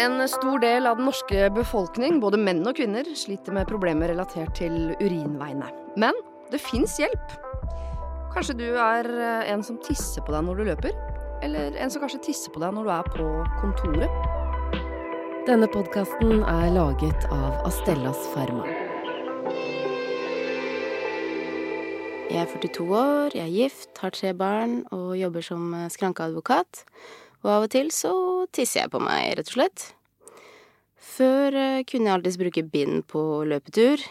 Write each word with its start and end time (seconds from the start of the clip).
En 0.00 0.28
stor 0.28 0.62
del 0.62 0.86
av 0.88 0.96
den 0.96 1.04
norske 1.10 1.50
befolkning, 1.52 2.22
både 2.22 2.38
menn 2.40 2.62
og 2.64 2.78
kvinner, 2.78 3.04
sliter 3.18 3.52
med 3.52 3.68
problemer 3.68 4.08
relatert 4.08 4.54
til 4.56 4.94
urinveiene. 4.96 5.66
Men 6.00 6.16
det 6.48 6.60
fins 6.62 6.94
hjelp. 7.02 7.34
Kanskje 8.32 8.56
du 8.62 8.64
er 8.70 9.04
eh, 9.10 9.50
en 9.52 9.60
som 9.66 9.76
tisser 9.84 10.24
på 10.24 10.32
deg 10.32 10.46
når 10.46 10.56
du 10.56 10.64
løper? 10.70 10.96
Eller 11.44 11.76
en 11.76 11.92
som 11.92 12.00
kanskje 12.00 12.22
tisser 12.30 12.54
på 12.54 12.62
deg 12.64 12.72
når 12.78 12.88
du 12.88 12.92
er 12.96 13.12
på 13.12 13.28
kontoret? 13.60 14.80
Denne 15.50 15.68
podkasten 15.68 16.46
er 16.48 16.72
laget 16.72 17.28
av 17.28 17.60
Astellas 17.68 18.24
Pharma. 18.32 18.64
Jeg 22.30 22.46
er 22.46 22.52
42 22.56 22.92
år, 22.94 23.34
jeg 23.36 23.44
er 23.44 23.56
gift, 23.66 23.90
har 24.00 24.16
tre 24.16 24.32
barn 24.32 24.86
og 24.94 25.18
jobber 25.18 25.44
som 25.44 25.74
skrankeadvokat. 25.92 26.86
Og 27.40 27.48
av 27.54 27.64
og 27.64 27.72
til 27.72 27.88
så 27.94 28.12
tisser 28.52 28.84
jeg 28.84 28.92
på 28.92 29.00
meg, 29.02 29.32
rett 29.38 29.48
og 29.48 29.56
slett. 29.56 29.86
Før 31.00 31.56
eh, 31.56 31.82
kunne 31.88 32.08
jeg 32.08 32.16
alltids 32.18 32.38
bruke 32.40 32.64
bind 32.68 33.04
på 33.08 33.22
løpetur. 33.48 34.02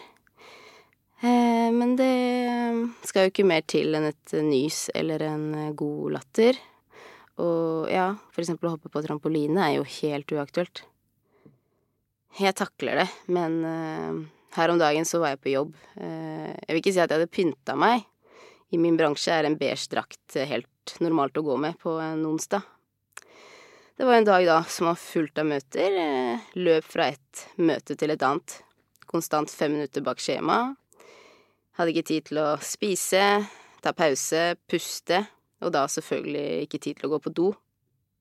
Eh, 1.22 1.70
men 1.76 1.94
det 2.00 2.10
skal 3.06 3.28
jo 3.28 3.34
ikke 3.34 3.48
mer 3.50 3.66
til 3.70 3.98
enn 3.98 4.10
et 4.10 4.34
nys 4.46 4.88
eller 4.98 5.26
en 5.30 5.46
eh, 5.54 5.72
god 5.78 6.16
latter. 6.18 6.60
Og 7.40 7.88
ja, 7.92 8.12
for 8.34 8.44
eksempel 8.44 8.70
å 8.70 8.76
hoppe 8.76 8.92
på 8.92 9.04
trampoline 9.06 9.62
er 9.64 9.78
jo 9.78 9.88
helt 10.02 10.34
uaktuelt. 10.36 10.84
Jeg 12.40 12.58
takler 12.58 13.00
det, 13.02 13.08
men 13.32 13.56
her 14.54 14.72
om 14.72 14.80
dagen 14.80 15.08
så 15.08 15.22
var 15.24 15.34
jeg 15.34 15.40
på 15.42 15.54
jobb. 15.54 15.72
Jeg 15.98 16.68
vil 16.68 16.80
ikke 16.82 16.94
si 16.94 17.02
at 17.02 17.10
jeg 17.10 17.18
hadde 17.18 17.32
pynta 17.32 17.76
meg. 17.80 18.04
I 18.76 18.80
min 18.80 19.00
bransje 19.00 19.34
er 19.34 19.48
en 19.48 19.58
beige 19.60 19.88
drakt 19.92 20.38
helt 20.38 20.94
normalt 21.02 21.40
å 21.40 21.46
gå 21.48 21.58
med 21.64 21.80
på 21.82 21.96
en 22.04 22.22
onsdag. 22.30 22.68
Det 24.00 24.06
var 24.06 24.14
en 24.14 24.26
dag 24.26 24.46
da 24.48 24.62
som 24.64 24.86
var 24.88 24.96
fullt 24.96 25.42
av 25.42 25.48
møter. 25.50 25.92
Uh, 25.92 26.52
løp 26.56 26.86
fra 26.88 27.10
et 27.12 27.42
møte 27.60 27.98
til 28.00 28.14
et 28.14 28.22
annet. 28.24 28.54
Konstant 29.12 29.52
fem 29.52 29.74
minutter 29.76 30.06
bak 30.06 30.22
skjema. 30.24 30.70
Hadde 31.76 31.92
ikke 31.92 32.06
tid 32.08 32.30
til 32.30 32.40
å 32.40 32.54
spise, 32.64 33.20
ta 33.84 33.92
pause, 33.92 34.54
puste 34.72 35.20
og 35.60 35.74
da 35.76 35.82
selvfølgelig 35.92 36.64
ikke 36.64 36.80
tid 36.86 37.02
til 37.02 37.10
å 37.10 37.12
gå 37.18 37.20
på 37.26 37.34
do. 37.42 37.50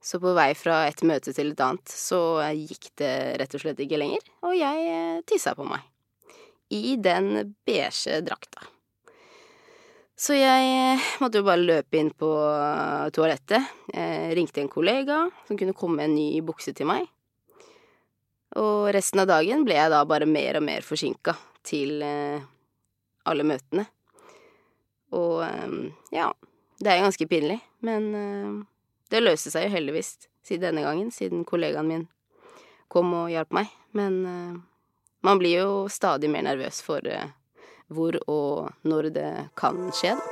Så 0.02 0.18
på 0.18 0.32
vei 0.34 0.48
fra 0.58 0.80
et 0.88 1.04
møte 1.06 1.30
til 1.36 1.52
et 1.54 1.62
annet 1.62 1.94
så 1.94 2.20
gikk 2.58 2.90
det 2.98 3.12
rett 3.38 3.54
og 3.54 3.62
slett 3.62 3.84
ikke 3.86 4.02
lenger, 4.02 4.26
og 4.50 4.58
jeg 4.58 4.90
eh, 4.96 5.22
tissa 5.30 5.54
på 5.54 5.68
meg. 5.68 5.86
I 6.74 6.98
den 6.98 7.54
beige 7.62 8.18
drakta. 8.26 8.66
Så 10.18 10.34
jeg 10.34 10.70
eh, 10.74 11.04
måtte 11.22 11.38
jo 11.38 11.46
bare 11.46 11.62
løpe 11.62 11.94
inn 12.00 12.08
på 12.10 12.28
toalettet. 13.14 13.62
Jeg 13.92 14.34
ringte 14.34 14.64
en 14.64 14.70
kollega 14.72 15.20
som 15.46 15.58
kunne 15.58 15.76
komme 15.78 16.00
med 16.00 16.08
en 16.08 16.16
ny 16.16 16.40
bukse 16.42 16.74
til 16.74 16.88
meg. 16.90 17.06
Og 18.58 18.88
resten 18.96 19.22
av 19.22 19.28
dagen 19.30 19.62
ble 19.66 19.76
jeg 19.76 19.92
da 19.92 20.00
bare 20.08 20.26
mer 20.26 20.58
og 20.58 20.64
mer 20.66 20.82
forsinka 20.82 21.36
til 21.62 22.02
eh, 22.02 22.42
alle 23.30 23.46
møtene. 23.46 23.86
Og 25.14 25.40
ja, 26.12 26.26
det 26.82 26.90
er 26.90 27.00
ganske 27.00 27.24
pinlig, 27.30 27.56
men 27.80 28.10
det 29.08 29.22
løste 29.22 29.48
seg 29.48 29.64
jo 29.64 29.70
heldigvis 29.72 30.10
siden 30.44 30.66
denne 30.66 30.82
gangen, 30.84 31.08
siden 31.08 31.46
kollegaen 31.48 31.88
min 31.88 32.02
kom 32.92 33.14
og 33.16 33.30
hjalp 33.32 33.56
meg. 33.56 33.72
Men 33.96 34.18
man 35.24 35.40
blir 35.40 35.62
jo 35.62 35.70
stadig 35.88 36.28
mer 36.28 36.44
nervøs 36.44 36.82
for 36.84 37.08
hvor 37.92 38.18
og 38.28 38.68
når 38.88 39.10
det 39.14 39.30
kan 39.58 39.78
skje, 39.96 40.16
da. 40.18 40.24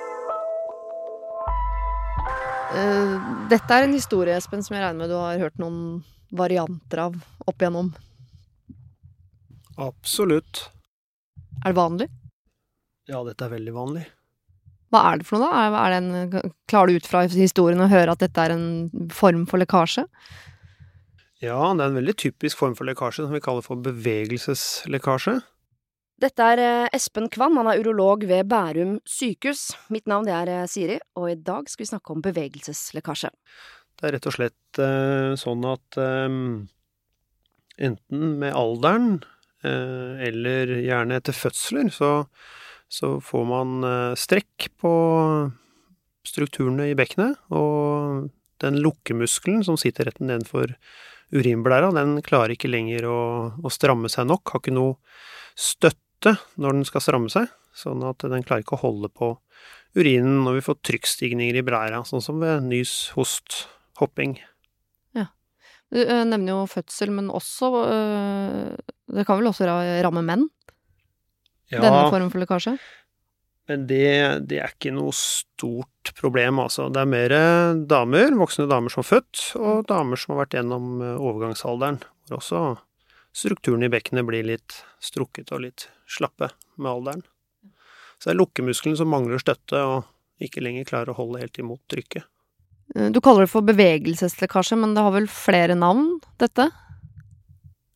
dette 3.48 3.72
er 3.72 3.86
en 3.86 3.94
historie, 3.96 4.36
Espen, 4.36 4.62
som 4.64 4.76
jeg 4.76 4.84
regner 4.84 5.00
med 5.04 5.12
du 5.12 5.16
har 5.16 5.40
hørt 5.40 5.58
noen 5.62 6.02
varianter 6.36 7.06
av 7.06 7.16
opp 7.46 7.62
igjennom. 7.62 7.92
Absolutt. 9.80 10.66
Er 11.62 11.72
det 11.72 11.78
vanlig? 11.78 12.08
Ja, 13.06 13.22
dette 13.24 13.46
er 13.46 13.54
veldig 13.54 13.74
vanlig. 13.76 14.04
Hva 14.92 15.02
er 15.10 15.20
det 15.20 15.26
for 15.28 15.42
noe, 15.42 15.50
da? 15.50 15.80
Er 15.86 15.94
det 15.94 15.98
en, 16.02 16.52
klarer 16.70 16.92
du 16.92 17.00
ut 17.00 17.08
fra 17.08 17.24
historien 17.30 17.82
å 17.82 17.90
høre 17.90 18.12
at 18.14 18.22
dette 18.22 18.42
er 18.42 18.54
en 18.54 18.66
form 19.14 19.46
for 19.50 19.62
lekkasje? 19.62 20.06
Ja, 21.42 21.58
det 21.76 21.84
er 21.84 21.90
en 21.90 21.98
veldig 21.98 22.16
typisk 22.18 22.58
form 22.60 22.76
for 22.78 22.88
lekkasje 22.88 23.26
som 23.26 23.34
vi 23.34 23.42
kaller 23.44 23.64
for 23.66 23.80
bevegelseslekkasje. 23.84 25.40
Dette 26.22 26.48
er 26.54 26.62
eh, 26.62 26.88
Espen 26.96 27.28
Kvann, 27.32 27.58
han 27.60 27.68
er 27.68 27.82
urolog 27.82 28.24
ved 28.28 28.48
Bærum 28.48 28.98
sykehus. 29.04 29.68
Mitt 29.92 30.08
navn 30.08 30.30
er 30.32 30.50
eh, 30.52 30.68
Siri, 30.70 30.98
og 31.18 31.30
i 31.32 31.38
dag 31.38 31.68
skal 31.68 31.84
vi 31.84 31.90
snakke 31.92 32.14
om 32.14 32.22
bevegelseslekkasje. 32.24 33.32
Det 33.96 34.08
er 34.08 34.16
rett 34.16 34.28
og 34.28 34.34
slett 34.36 34.80
uh, 34.82 35.32
sånn 35.40 35.62
at 35.64 35.96
um, 35.96 36.66
enten 37.80 38.36
med 38.42 38.52
alderen, 38.56 39.18
eller 39.66 40.70
gjerne 40.78 41.16
etter 41.18 41.34
fødsler, 41.34 41.88
så 41.90 42.10
så 42.88 43.16
får 43.20 43.44
man 43.48 43.84
eh, 43.84 44.14
strekk 44.18 44.70
på 44.80 44.92
strukturene 46.26 46.90
i 46.90 46.96
bekkenet, 46.98 47.38
og 47.54 48.30
den 48.62 48.80
lukkemuskelen 48.82 49.64
som 49.66 49.78
sitter 49.80 50.08
rett 50.08 50.22
nedenfor 50.22 50.74
urinblæra, 51.34 51.90
den 51.94 52.20
klarer 52.26 52.54
ikke 52.54 52.70
lenger 52.70 53.08
å, 53.10 53.20
å, 53.58 53.72
stramme 53.74 54.10
seg 54.10 54.28
nok, 54.30 54.46
har 54.52 54.62
ikke 54.62 54.74
noe 54.74 54.96
støtte 55.58 56.02
når 56.60 56.78
den 56.78 56.88
skal 56.88 57.04
stramme 57.04 57.32
seg, 57.32 57.50
sånn 57.76 58.04
at 58.08 58.24
den 58.24 58.44
klarer 58.46 58.64
ikke 58.64 58.78
å 58.78 58.84
holde 58.84 59.10
på 59.12 59.34
urinen 59.96 60.42
når 60.44 60.58
vi 60.58 60.66
får 60.66 60.80
trykkstigninger 60.90 61.60
i 61.60 61.64
blæra, 61.66 62.02
sånn 62.08 62.24
som 62.24 62.42
ved 62.42 62.66
nys, 62.68 62.94
host, 63.16 63.64
hopping. 64.00 64.36
Ja. 65.16 65.30
Du 65.92 66.02
øh, 66.02 66.24
nevner 66.28 66.52
jo 66.52 66.60
fødsel, 66.70 67.14
men 67.14 67.30
også 67.32 67.70
øh, 67.84 68.76
Det 69.06 69.24
kan 69.28 69.38
vel 69.40 69.52
også 69.52 69.68
ramme 70.04 70.24
menn? 70.26 70.48
Ja, 71.72 71.80
denne 71.82 72.06
formen 72.12 72.30
for 72.30 72.42
lekkasje? 72.42 72.76
Men 73.66 73.86
det, 73.90 74.46
det, 74.46 74.60
er 74.62 74.74
ikke 74.74 74.92
noe 74.94 75.10
stort 75.16 76.12
problem, 76.18 76.60
altså. 76.62 76.86
Det 76.94 77.02
er 77.02 77.10
mer 77.10 77.32
damer, 77.90 78.36
voksne 78.38 78.68
damer 78.70 78.92
som 78.92 79.02
har 79.02 79.08
født, 79.08 79.42
og 79.58 79.88
damer 79.90 80.20
som 80.20 80.34
har 80.34 80.44
vært 80.44 80.54
gjennom 80.60 81.00
eh, 81.02 81.16
overgangsalderen, 81.18 81.98
hvor 82.28 82.38
også 82.38 82.60
strukturen 83.36 83.84
i 83.84 83.90
bekkenet 83.92 84.26
blir 84.28 84.46
litt 84.48 84.78
strukket 85.02 85.52
og 85.52 85.66
litt 85.66 85.88
slappe 86.08 86.50
med 86.76 86.90
alderen. 86.90 87.22
Så 88.16 88.30
det 88.30 88.34
er 88.34 88.40
lukkemuskelen 88.40 88.96
som 88.96 89.12
mangler 89.12 89.42
støtte 89.42 89.82
og 89.84 90.42
ikke 90.42 90.64
lenger 90.64 90.88
klarer 90.88 91.12
å 91.12 91.18
holde 91.20 91.42
helt 91.42 91.60
imot 91.60 91.82
trykket. 91.92 92.24
Eh, 92.94 93.10
du 93.12 93.20
kaller 93.20 93.44
det 93.44 93.52
for 93.52 93.66
bevegelseslekkasje, 93.66 94.80
men 94.80 94.96
det 94.96 95.04
har 95.04 95.12
vel 95.14 95.28
flere 95.28 95.76
navn, 95.76 96.16
dette? 96.40 96.70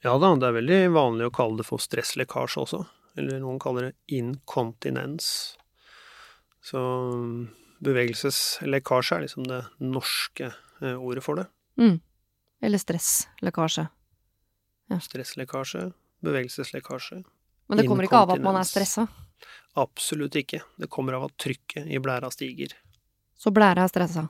Ja 0.05 0.17
da, 0.21 0.33
det 0.37 0.49
er 0.49 0.57
veldig 0.57 0.81
vanlig 0.97 1.29
å 1.29 1.35
kalle 1.35 1.61
det 1.61 1.69
for 1.69 1.83
stresslekkasje 1.83 2.65
også 2.65 2.85
eller 3.19 3.41
noen 3.43 3.59
kaller 3.61 3.89
det 3.89 4.17
inkontinens. 4.19 5.57
Så 6.65 6.81
bevegelseslekkasje 7.85 9.17
er 9.17 9.25
liksom 9.25 9.47
det 9.49 9.63
norske 9.83 10.51
eh, 10.51 10.97
ordet 10.97 11.25
for 11.25 11.41
det. 11.41 11.47
Mm. 11.81 11.99
Eller 12.63 12.83
stresslekkasje. 12.83 13.89
Ja. 14.91 14.99
Stresslekkasje, 15.03 15.87
bevegelseslekkasje. 16.27 17.23
Men 17.71 17.79
det 17.79 17.87
kommer 17.87 18.07
ikke 18.09 18.19
av 18.25 18.33
at 18.35 18.43
man 18.43 18.59
er 18.59 18.67
stressa? 18.67 19.07
Absolutt 19.79 20.35
ikke. 20.41 20.65
Det 20.81 20.91
kommer 20.91 21.15
av 21.17 21.29
at 21.29 21.37
trykket 21.39 21.87
i 21.87 22.01
blæra 22.03 22.31
stiger. 22.35 22.75
Så 23.39 23.53
blæra 23.55 23.87
er 23.87 23.93
stressa? 23.93 24.27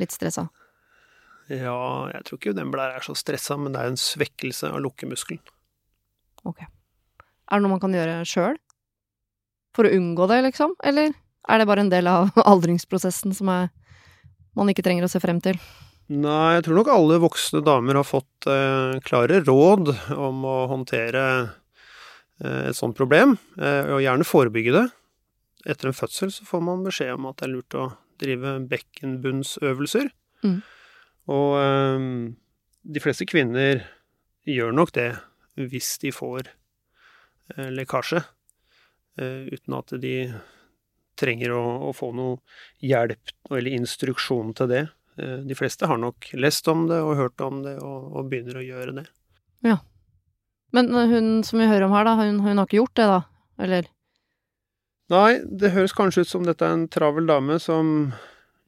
Litt 0.00 0.12
stressa? 0.12 0.46
Ja, 1.50 1.78
jeg 2.12 2.26
tror 2.26 2.38
ikke 2.38 2.54
den 2.54 2.70
blæra 2.70 3.00
er 3.00 3.06
så 3.06 3.16
stressa, 3.18 3.56
men 3.58 3.74
det 3.74 3.80
er 3.80 3.90
en 3.90 3.98
svekkelse 3.98 4.68
av 4.70 4.84
lukkemuskelen. 4.84 5.40
Ok. 6.46 6.60
Er 6.62 7.58
det 7.58 7.64
noe 7.64 7.72
man 7.72 7.82
kan 7.82 7.96
gjøre 7.96 8.20
sjøl? 8.28 8.60
For 9.74 9.86
å 9.86 9.94
unngå 9.96 10.28
det, 10.30 10.42
liksom? 10.46 10.76
Eller 10.86 11.14
er 11.48 11.60
det 11.60 11.66
bare 11.66 11.86
en 11.86 11.92
del 11.92 12.10
av 12.10 12.30
aldringsprosessen 12.52 13.34
som 13.36 13.50
er, 13.52 13.70
man 14.58 14.70
ikke 14.70 14.84
trenger 14.86 15.08
å 15.08 15.10
se 15.10 15.22
frem 15.22 15.40
til? 15.42 15.58
Nei, 16.10 16.56
jeg 16.56 16.66
tror 16.66 16.80
nok 16.80 16.90
alle 16.90 17.20
voksne 17.22 17.62
damer 17.62 18.00
har 18.00 18.06
fått 18.06 18.48
eh, 18.50 18.98
klare 19.06 19.40
råd 19.46 19.92
om 20.16 20.44
å 20.48 20.56
håndtere 20.72 21.24
eh, 22.42 22.68
et 22.72 22.78
sånt 22.78 22.98
problem, 22.98 23.36
eh, 23.60 23.92
og 23.94 24.02
gjerne 24.02 24.26
forebygge 24.26 24.74
det. 24.74 24.84
Etter 25.70 25.90
en 25.90 25.96
fødsel 25.96 26.32
så 26.34 26.46
får 26.48 26.64
man 26.66 26.82
beskjed 26.86 27.14
om 27.14 27.30
at 27.30 27.38
det 27.38 27.46
er 27.46 27.54
lurt 27.54 27.78
å 27.78 27.88
drive 28.20 28.56
bekkenbunnsøvelser. 28.72 30.10
Mm. 30.42 30.60
Og 31.30 31.50
eh, 31.62 32.06
de 32.90 33.04
fleste 33.04 33.28
kvinner 33.30 33.84
gjør 34.48 34.74
nok 34.74 34.96
det 34.98 35.12
hvis 35.60 35.94
de 36.02 36.10
får 36.14 36.50
Eh, 37.56 37.70
lekkasje, 37.70 38.22
eh, 39.18 39.46
uten 39.50 39.74
at 39.74 39.94
de 40.02 40.14
trenger 41.18 41.54
å, 41.56 41.62
å, 41.88 41.92
få 41.96 42.12
noe 42.14 42.38
hjelp 42.84 43.32
eller 43.50 43.74
instruksjon 43.74 44.54
til 44.56 44.70
det. 44.70 44.84
Eh, 45.20 45.38
de 45.44 45.56
fleste 45.58 45.86
har 45.86 46.00
nok 46.00 46.30
lest 46.40 46.68
om 46.72 46.86
det 46.88 47.00
og 47.04 47.18
hørt 47.18 47.40
om 47.44 47.62
det, 47.64 47.76
og, 47.84 48.10
og 48.16 48.28
begynner 48.30 48.60
å 48.60 48.64
gjøre 48.64 48.96
det. 49.00 49.06
Ja. 49.66 49.80
Men 50.72 50.92
hun 50.94 51.40
som 51.44 51.58
vi 51.60 51.68
hører 51.68 51.88
om 51.88 51.96
her, 51.96 52.06
da, 52.06 52.14
hun, 52.20 52.40
hun 52.44 52.60
har 52.60 52.68
ikke 52.68 52.80
gjort 52.80 52.96
det, 52.96 53.08
da? 53.10 53.20
Eller? 53.60 53.88
Nei, 55.10 55.40
det 55.42 55.72
høres 55.74 55.94
kanskje 55.96 56.22
ut 56.24 56.30
som 56.30 56.44
dette 56.46 56.64
er 56.64 56.76
en 56.76 56.86
travel 56.88 57.26
dame 57.26 57.58
som 57.62 58.12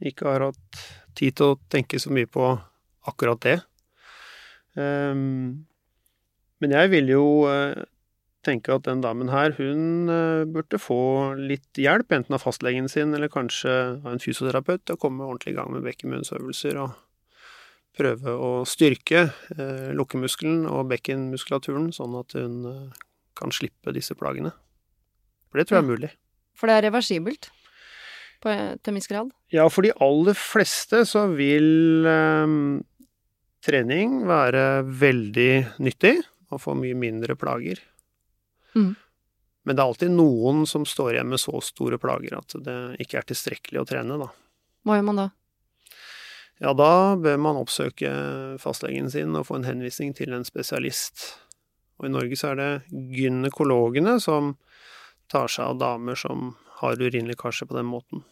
ikke 0.02 0.26
har 0.26 0.48
hatt 0.48 0.80
tid 1.14 1.36
til 1.38 1.52
å 1.52 1.58
tenke 1.70 2.00
så 2.02 2.10
mye 2.12 2.26
på 2.26 2.48
akkurat 3.06 3.38
det. 3.44 3.58
Um, 4.74 5.62
men 6.62 6.74
jeg 6.74 6.90
vil 6.90 7.12
jo 7.12 7.24
uh, 7.46 7.78
tenke 8.46 8.74
at 8.74 8.86
den 8.88 9.02
damen 9.04 9.30
her, 9.32 9.54
hun 9.58 10.10
uh, 10.10 10.42
burde 10.48 10.80
få 10.80 10.98
litt 11.38 11.78
hjelp, 11.78 12.12
enten 12.14 12.36
av 12.36 12.42
fastlegen 12.42 12.90
sin 12.90 13.14
eller 13.14 13.30
kanskje 13.32 13.72
av 14.00 14.10
en 14.12 14.22
fysioterapeut, 14.22 14.84
til 14.86 14.98
å 14.98 15.02
komme 15.02 15.26
ordentlig 15.26 15.54
i 15.54 15.58
gang 15.60 15.72
med 15.74 15.86
bekkenmunnsøvelser 15.86 16.80
og 16.82 16.98
prøve 17.92 18.32
å 18.32 18.50
styrke 18.64 19.26
eh, 19.52 19.90
lukkemuskelen 19.92 20.62
og 20.64 20.86
bekkenmuskulaturen, 20.88 21.90
sånn 21.92 22.14
at 22.16 22.32
hun 22.38 22.54
kan 23.36 23.52
slippe 23.52 23.92
disse 23.92 24.16
plagene. 24.16 24.54
For 25.52 25.60
det 25.60 25.68
tror 25.68 25.76
jeg 25.76 25.84
er 25.84 25.90
mulig. 25.90 26.10
For 26.56 26.70
det 26.70 26.78
er 26.78 26.86
reversibelt? 26.88 27.50
På, 28.42 28.48
til 28.50 28.90
en 28.90 28.96
viss 28.96 29.10
grad? 29.10 29.28
Ja, 29.52 29.68
for 29.70 29.84
de 29.84 29.92
aller 30.02 30.38
fleste 30.38 31.04
så 31.08 31.26
vil 31.36 32.08
eh, 32.08 32.56
trening 33.62 34.22
være 34.28 34.66
veldig 34.88 35.52
nyttig 35.84 36.16
og 36.52 36.64
få 36.64 36.74
mye 36.78 36.96
mindre 36.98 37.36
plager. 37.38 37.80
Mm. 38.74 38.94
Men 39.62 39.76
det 39.76 39.82
er 39.82 39.92
alltid 39.92 40.14
noen 40.14 40.64
som 40.66 40.86
står 40.88 41.14
igjen 41.14 41.30
med 41.30 41.40
så 41.40 41.60
store 41.62 41.98
plager 42.02 42.34
at 42.38 42.56
det 42.66 42.78
ikke 43.02 43.20
er 43.20 43.28
tilstrekkelig 43.28 43.82
å 43.82 43.86
trene, 43.86 44.18
da. 44.18 44.28
Hva 44.82 44.98
gjør 44.98 45.06
man 45.06 45.20
da? 45.20 45.28
Ja, 46.62 46.72
da 46.78 47.18
bør 47.18 47.38
man 47.42 47.58
oppsøke 47.58 48.10
fastlegen 48.62 49.10
sin 49.10 49.34
og 49.38 49.48
få 49.48 49.58
en 49.58 49.66
henvisning 49.66 50.12
til 50.14 50.34
en 50.34 50.46
spesialist. 50.46 51.24
Og 51.98 52.08
i 52.08 52.12
Norge 52.12 52.38
så 52.38 52.52
er 52.52 52.58
det 52.60 52.70
gynekologene 52.90 54.18
som 54.22 54.56
tar 55.32 55.50
seg 55.50 55.72
av 55.72 55.80
damer 55.80 56.18
som 56.18 56.52
har 56.82 56.98
urinlekkasje 56.98 57.66
på 57.70 57.78
den 57.78 57.88
måten. 57.90 58.24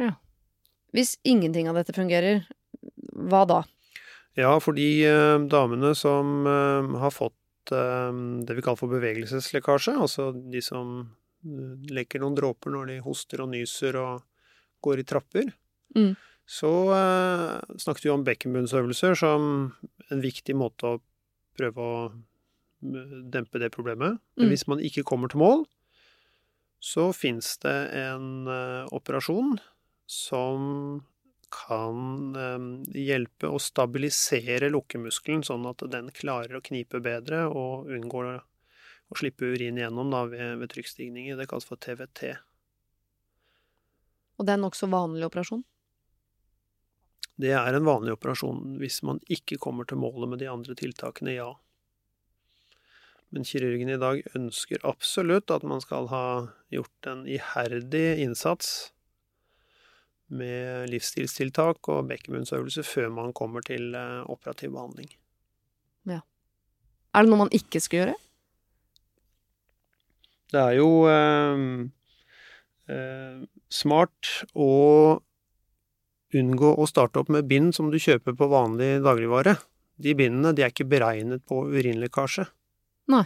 Ja. 0.00 0.14
Hvis 0.96 1.18
ingenting 1.22 1.68
av 1.70 1.76
dette 1.78 1.94
fungerer, 1.96 2.46
hva 3.12 3.44
da? 3.48 3.62
Ja, 4.38 4.54
for 4.62 4.76
de 4.76 4.88
eh, 5.04 5.36
damene 5.50 5.92
som 5.98 6.46
eh, 6.48 6.96
har 7.02 7.12
fått 7.14 7.36
eh, 7.74 8.20
det 8.46 8.56
vi 8.56 8.64
kaller 8.64 8.80
for 8.80 8.92
bevegelseslekkasje, 8.92 9.96
altså 10.06 10.30
de 10.32 10.62
som 10.64 11.00
leker 11.40 11.94
lekker 11.96 12.20
noen 12.20 12.34
dråper 12.36 12.74
når 12.74 12.90
de 12.90 12.96
hoster 13.00 13.40
og 13.40 13.48
nyser 13.54 13.96
og 13.96 14.26
går 14.84 15.00
i 15.00 15.04
trapper, 15.08 15.46
mm. 15.96 16.10
så 16.44 16.72
eh, 16.96 17.76
snakket 17.80 18.06
vi 18.06 18.12
om 18.12 18.26
bekkenbunnsøvelser 18.26 19.16
som 19.16 19.46
en 20.10 20.20
viktig 20.20 20.56
måte 20.56 20.84
å 20.84 21.00
prøve 21.56 21.86
å 21.86 22.02
eh, 22.10 23.14
dempe 23.32 23.62
det 23.62 23.72
problemet. 23.72 24.20
Men 24.36 24.48
mm. 24.48 24.52
hvis 24.52 24.66
man 24.68 24.84
ikke 24.84 25.06
kommer 25.08 25.32
til 25.32 25.40
mål, 25.44 25.64
så 26.80 27.10
fins 27.12 27.58
det 27.60 27.76
en 27.92 28.48
operasjon 28.88 29.58
som 30.08 31.02
kan 31.50 32.36
um, 32.36 32.68
hjelpe 32.94 33.50
å 33.50 33.58
stabilisere 33.62 34.70
lukkemuskelen, 34.70 35.42
sånn 35.46 35.66
at 35.70 35.82
den 35.92 36.10
klarer 36.14 36.58
å 36.58 36.64
knipe 36.64 37.02
bedre 37.04 37.44
og 37.48 37.90
unngår 37.90 38.30
å 38.30 39.18
slippe 39.18 39.50
urin 39.50 39.80
gjennom 39.80 40.12
da, 40.12 40.24
ved, 40.30 40.60
ved 40.62 40.72
trykkstigninger. 40.74 41.38
Det 41.38 41.48
kalles 41.50 41.66
for 41.66 41.80
TVT. 41.82 42.36
Og 44.38 44.46
det 44.46 44.54
er 44.54 44.60
en 44.60 44.64
nokså 44.68 44.88
vanlig 44.92 45.26
operasjon? 45.26 45.64
Det 47.40 47.52
er 47.56 47.74
en 47.74 47.88
vanlig 47.88 48.14
operasjon 48.14 48.78
hvis 48.80 49.00
man 49.06 49.20
ikke 49.32 49.58
kommer 49.60 49.88
til 49.88 50.00
målet 50.00 50.30
med 50.30 50.42
de 50.42 50.48
andre 50.52 50.76
tiltakene, 50.76 51.34
ja. 51.38 51.50
Men 53.30 53.46
kirurgen 53.46 53.92
i 53.92 54.00
dag 54.00 54.22
ønsker 54.34 54.82
absolutt 54.86 55.52
at 55.54 55.64
man 55.66 55.82
skal 55.82 56.08
ha 56.10 56.24
gjort 56.74 57.10
en 57.10 57.22
iherdig 57.30 58.18
innsats 58.24 58.90
med 60.30 60.90
livsstilstiltak 60.92 61.88
og 61.90 62.08
bekkenbunnsøvelse 62.10 62.84
før 62.86 63.10
man 63.14 63.32
kommer 63.36 63.64
til 63.66 63.94
eh, 63.98 64.20
operativ 64.30 64.72
behandling. 64.76 65.10
Ja. 66.08 66.20
Er 67.14 67.24
det 67.24 67.32
noe 67.32 67.44
man 67.44 67.54
ikke 67.56 67.82
skal 67.82 68.02
gjøre? 68.02 68.18
Det 70.50 70.60
er 70.60 70.76
jo 70.78 70.90
eh, 71.10 71.64
eh, 72.90 73.42
smart 73.70 74.30
å 74.54 74.70
unngå 76.30 76.72
å 76.78 76.86
starte 76.86 77.22
opp 77.22 77.30
med 77.34 77.48
bind 77.50 77.74
som 77.74 77.90
du 77.90 77.98
kjøper 77.98 78.36
på 78.38 78.50
vanlig 78.50 79.00
dagligvare. 79.02 79.56
De 80.00 80.14
bindene 80.16 80.54
de 80.56 80.64
er 80.64 80.72
ikke 80.72 80.88
beregnet 80.90 81.42
på 81.48 81.64
urinlekkasje. 81.68 82.46
Nei. 83.10 83.24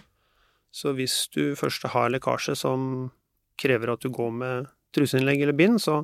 Så 0.75 0.95
hvis 0.97 1.29
du 1.35 1.55
først 1.59 1.85
har 1.93 2.11
lekkasje 2.11 2.57
som 2.59 3.11
krever 3.61 3.93
at 3.93 4.03
du 4.03 4.11
går 4.11 4.33
med 4.35 4.73
truseinnlegg 4.97 5.45
eller 5.45 5.57
bind, 5.57 5.79
så 5.83 6.03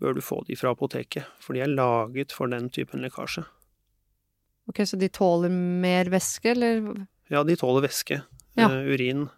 bør 0.00 0.16
du 0.16 0.22
få 0.24 0.42
de 0.46 0.56
fra 0.58 0.72
apoteket, 0.74 1.28
for 1.40 1.56
de 1.56 1.62
er 1.64 1.72
laget 1.72 2.34
for 2.36 2.50
den 2.52 2.68
typen 2.70 3.04
lekkasje. 3.04 3.46
Ok, 4.66 4.82
Så 4.84 4.98
de 4.98 5.08
tåler 5.08 5.50
mer 5.50 6.10
væske, 6.10 6.50
eller? 6.50 7.06
Ja, 7.30 7.44
de 7.44 7.56
tåler 7.56 7.86
væske. 7.86 8.22
Ja. 8.58 8.68
Uh, 8.68 8.92
urin. 8.92 9.28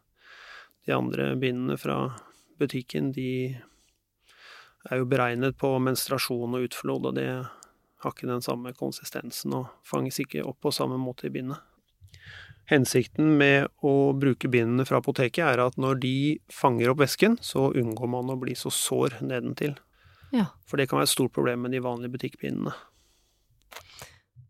De 0.86 0.94
andre 0.94 1.34
bindene 1.36 1.76
fra 1.76 2.14
butikken, 2.58 3.12
de 3.12 3.58
er 4.88 5.00
jo 5.02 5.08
beregnet 5.08 5.58
på 5.60 5.74
menstruasjon 5.82 6.56
og 6.56 6.68
utflod, 6.68 7.10
og 7.10 7.18
det 7.18 7.28
har 7.28 8.14
ikke 8.14 8.30
den 8.30 8.44
samme 8.44 8.72
konsistensen 8.72 9.52
og 9.58 9.72
fanges 9.86 10.20
ikke 10.22 10.46
opp 10.46 10.62
på 10.64 10.72
samme 10.72 10.96
måte 11.02 11.28
i 11.28 11.34
bindet. 11.34 11.60
Hensikten 12.68 13.32
med 13.40 13.70
å 13.80 14.12
bruke 14.12 14.48
bindene 14.52 14.84
fra 14.88 15.00
apoteket 15.00 15.44
er 15.44 15.60
at 15.64 15.78
når 15.80 16.00
de 16.02 16.16
fanger 16.52 16.92
opp 16.92 17.00
væsken, 17.00 17.38
så 17.40 17.70
unngår 17.72 18.10
man 18.12 18.32
å 18.32 18.36
bli 18.40 18.56
så 18.58 18.72
sår 18.72 19.22
nedentil. 19.24 19.76
Ja. 20.34 20.50
For 20.68 20.80
det 20.80 20.88
kan 20.88 21.00
være 21.00 21.08
et 21.08 21.14
stort 21.14 21.34
problem 21.36 21.64
med 21.64 21.74
de 21.74 21.82
vanlige 21.84 22.12
butikkpinnene. 22.16 22.74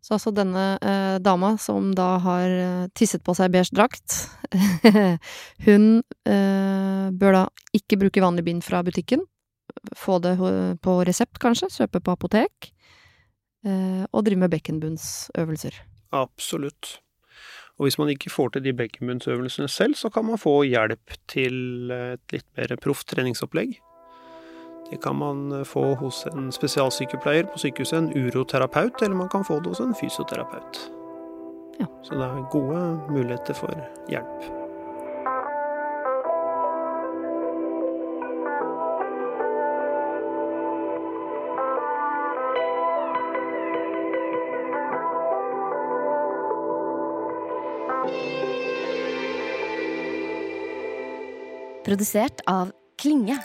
Så 0.08 0.14
altså 0.16 0.30
denne 0.32 0.78
eh, 0.80 1.18
dama 1.20 1.50
som 1.60 1.90
da 1.92 2.14
har 2.24 2.48
eh, 2.48 2.84
tisset 2.96 3.20
på 3.24 3.34
seg 3.36 3.52
beige 3.52 3.74
drakt, 3.76 4.14
hun 5.66 5.84
eh, 6.24 7.10
bør 7.12 7.36
da 7.36 7.42
ikke 7.76 7.98
bruke 8.00 8.22
vanlig 8.24 8.46
bind 8.46 8.64
fra 8.64 8.80
butikken. 8.86 9.26
Få 9.96 10.16
det 10.24 10.32
på 10.80 10.94
resept, 11.04 11.36
kanskje, 11.42 11.68
kjøpe 11.74 12.00
på 12.00 12.14
apotek. 12.16 12.70
Eh, 13.68 14.06
og 14.08 14.24
drive 14.24 14.40
med 14.46 14.54
bekkenbunnsøvelser. 14.54 15.76
Absolutt. 16.16 16.94
Og 17.76 17.86
hvis 17.86 17.98
man 18.00 18.08
ikke 18.08 18.32
får 18.32 18.54
til 18.54 18.64
de 18.64 18.74
bekkenbunnsøvelsene 18.80 19.68
selv, 19.68 19.98
så 19.98 20.08
kan 20.10 20.24
man 20.24 20.40
få 20.40 20.62
hjelp 20.66 21.18
til 21.28 21.92
et 21.92 22.32
litt 22.32 22.48
mer 22.56 22.74
proft 22.80 23.10
treningsopplegg. 23.12 23.76
Det 24.90 24.96
kan 25.02 25.16
man 25.16 25.52
eh, 25.52 25.64
få 25.64 25.94
hos 25.94 26.26
en 26.26 26.52
spesialsykepleier 26.52 27.42
på 27.52 27.58
sykehuset, 27.58 27.98
en 27.98 28.12
uroterapeut, 28.16 29.02
eller 29.02 29.16
man 29.16 29.28
kan 29.28 29.44
få 29.44 29.60
det 29.60 29.68
hos 29.68 29.80
en 29.80 29.94
fysioterapeut. 29.94 30.90
Ja. 31.78 31.86
Så 32.02 32.14
det 32.14 32.24
er 32.24 32.48
gode 32.50 33.00
muligheter 33.10 33.54
for 33.54 33.74
hjelp. 34.08 34.48
Produsert 51.88 52.40
av 52.46 52.72
Klinge. 53.00 53.38